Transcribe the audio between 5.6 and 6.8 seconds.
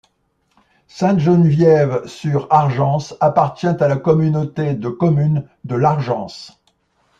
de l'Argence.